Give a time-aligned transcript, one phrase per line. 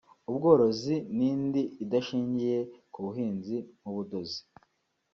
[0.29, 2.59] ubworozi n’indi idashingiye
[2.91, 4.39] ku buhinzi nk’ubudozi